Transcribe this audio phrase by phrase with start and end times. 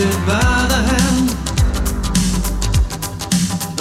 [0.00, 1.28] twisted by the hand.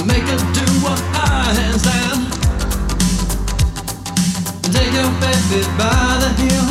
[0.06, 2.18] Make her do what I hands down.
[4.74, 6.68] Take your baby by the heel.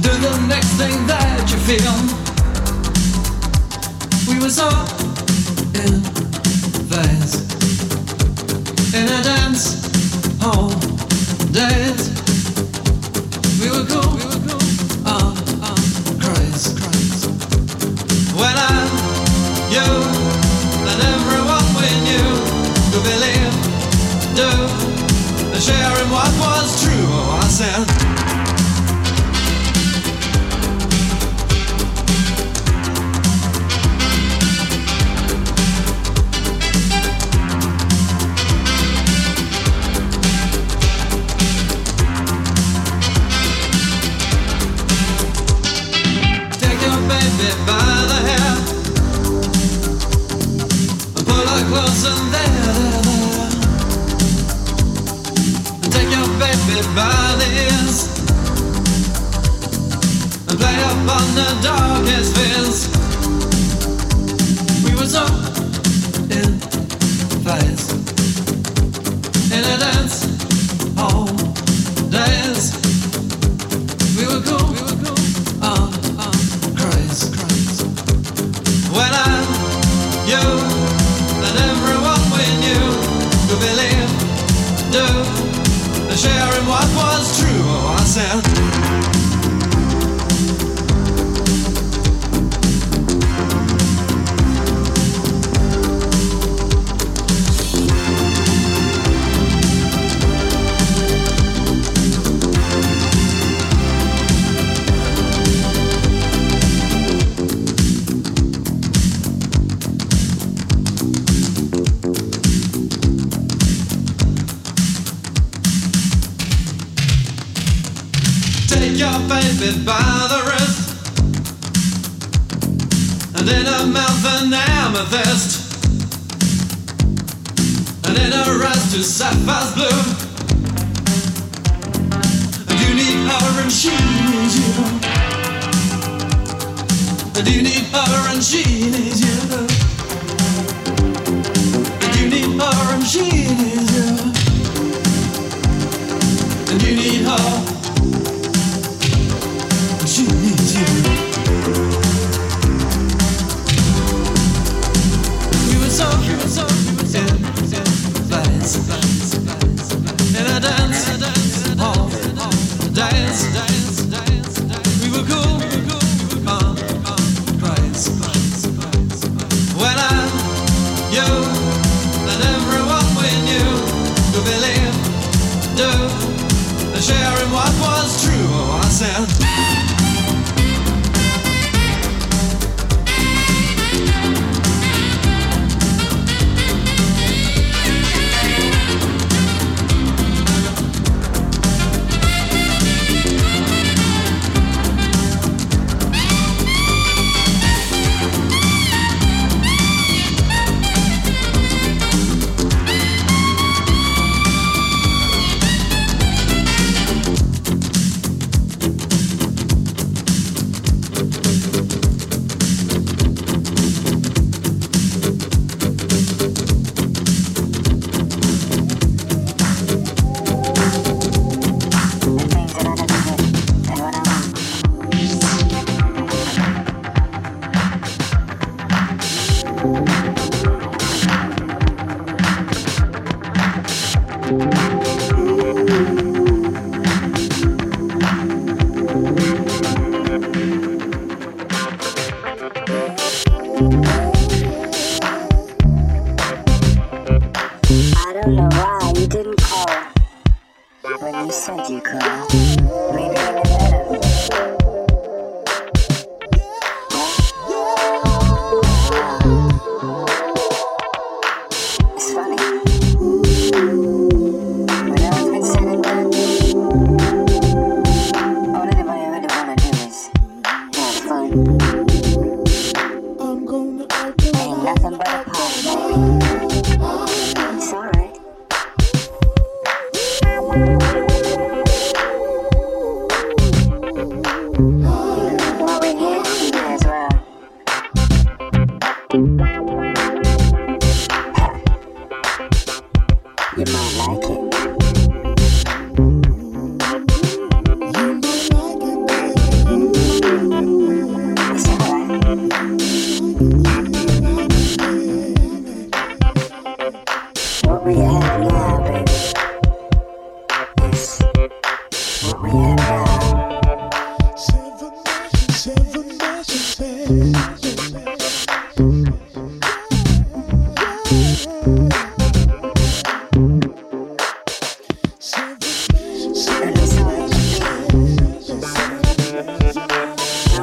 [0.00, 1.94] Do the next thing that you feel.
[4.28, 4.68] We were so
[5.82, 6.02] in
[6.90, 7.34] phase
[8.94, 9.64] in a dance
[10.40, 10.70] hall
[11.52, 12.10] days.
[13.60, 14.16] We were cool.
[14.16, 14.31] We were
[27.62, 27.86] sound.
[46.58, 48.54] Take your baby by the hair
[51.26, 51.94] pull her there,
[52.32, 53.50] there, there.
[55.92, 57.21] Take your baby by
[60.70, 62.88] upon the darkest fields.
[64.84, 65.24] We were so
[66.38, 66.60] in
[67.44, 67.92] place
[69.52, 70.21] in a dance.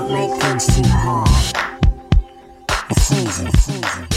[0.10, 1.30] Make things too hard.
[2.90, 3.46] It's easy.
[3.46, 4.09] It's easy.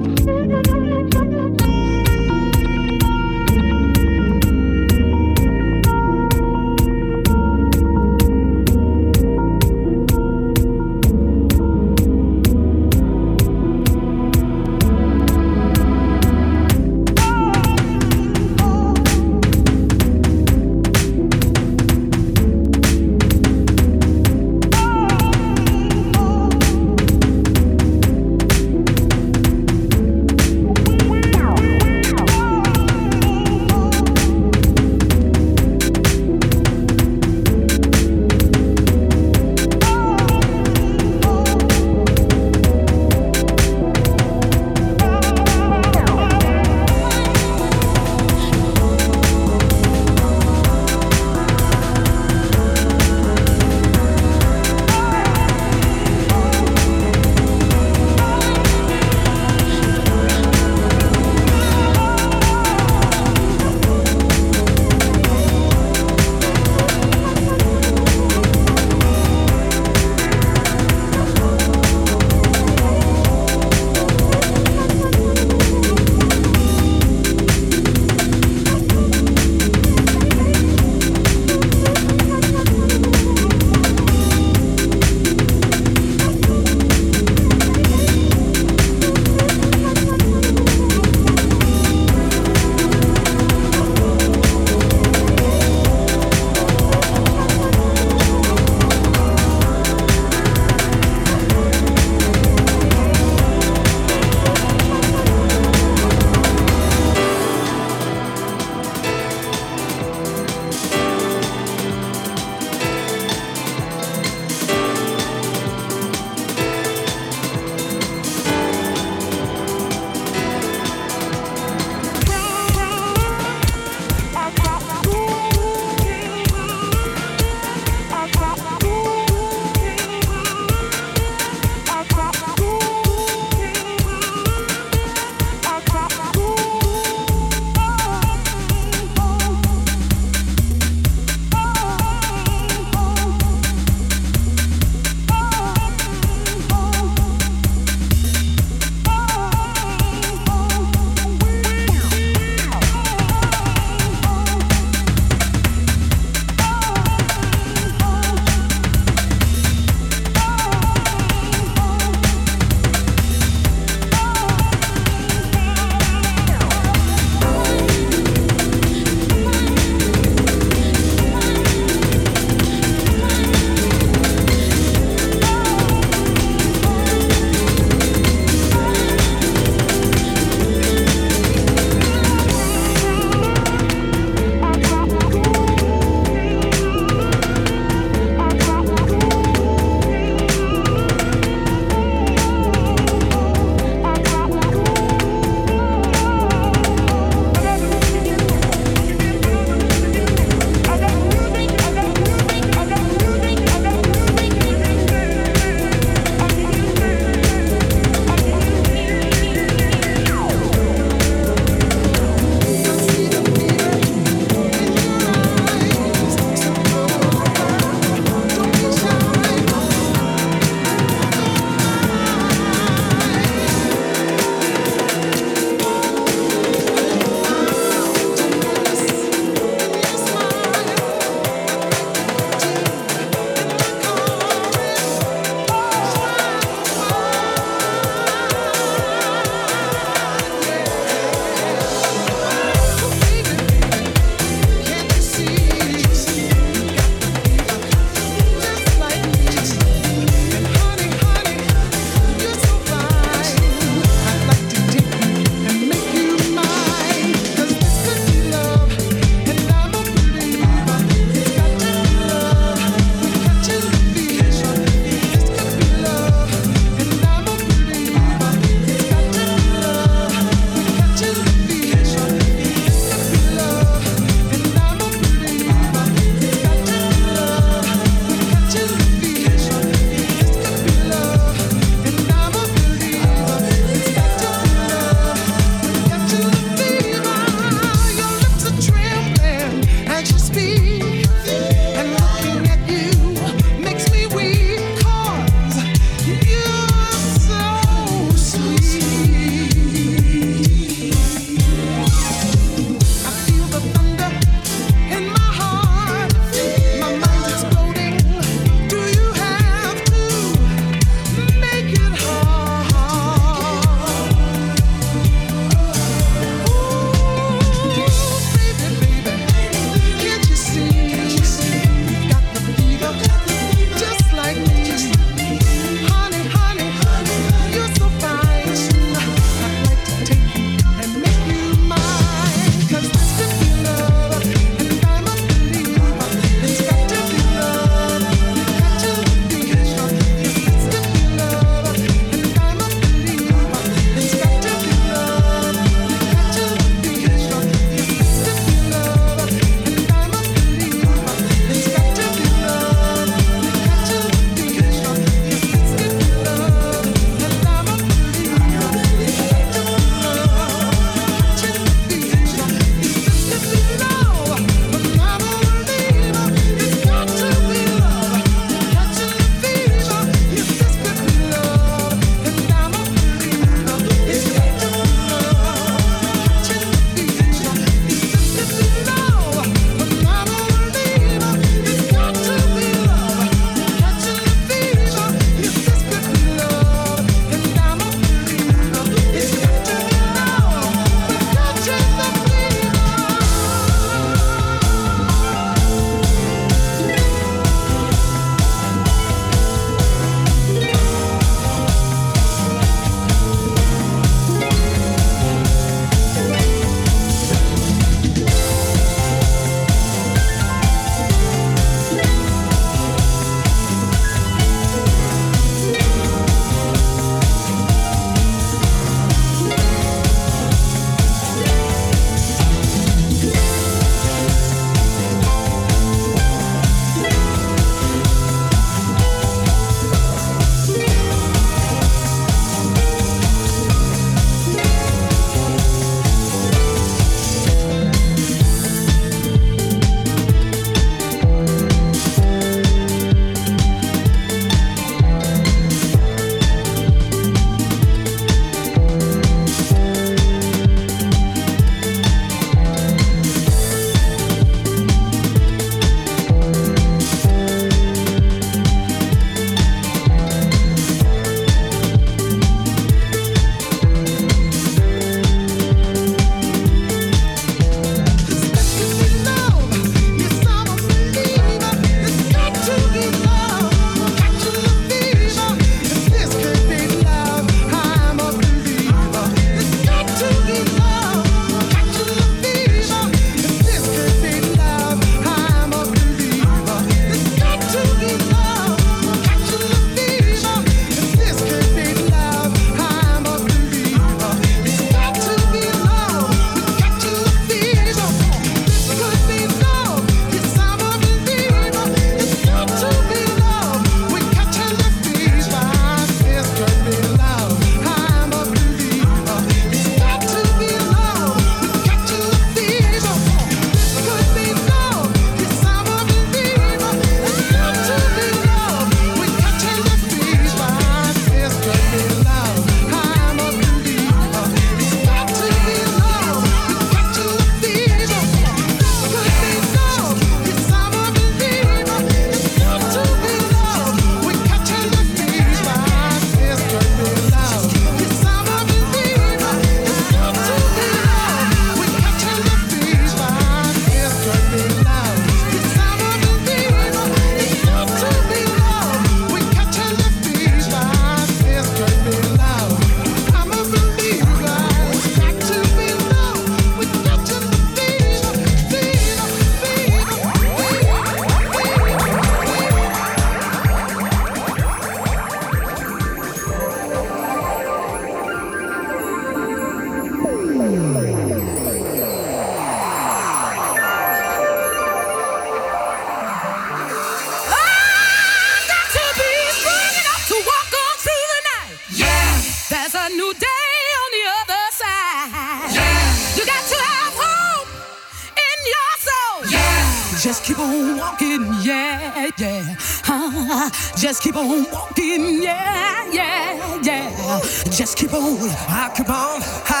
[597.89, 598.57] Just keep on,
[598.87, 600.00] I keep on, I